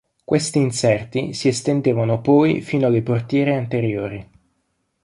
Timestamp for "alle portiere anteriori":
2.87-4.29